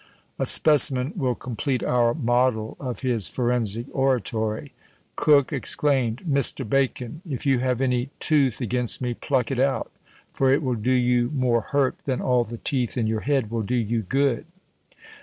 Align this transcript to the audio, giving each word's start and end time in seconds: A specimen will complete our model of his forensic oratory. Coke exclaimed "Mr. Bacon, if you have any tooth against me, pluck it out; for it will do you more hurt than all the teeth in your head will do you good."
A 0.39 0.47
specimen 0.47 1.13
will 1.15 1.35
complete 1.35 1.83
our 1.83 2.15
model 2.15 2.75
of 2.79 3.01
his 3.01 3.27
forensic 3.27 3.85
oratory. 3.93 4.73
Coke 5.15 5.53
exclaimed 5.53 6.23
"Mr. 6.27 6.67
Bacon, 6.67 7.21
if 7.23 7.45
you 7.45 7.59
have 7.59 7.81
any 7.83 8.09
tooth 8.19 8.61
against 8.61 8.99
me, 8.99 9.13
pluck 9.13 9.51
it 9.51 9.59
out; 9.59 9.91
for 10.33 10.49
it 10.51 10.63
will 10.63 10.73
do 10.73 10.89
you 10.91 11.29
more 11.29 11.61
hurt 11.69 11.97
than 12.05 12.19
all 12.19 12.43
the 12.43 12.57
teeth 12.57 12.97
in 12.97 13.05
your 13.05 13.21
head 13.21 13.51
will 13.51 13.61
do 13.61 13.75
you 13.75 14.01
good." 14.01 14.47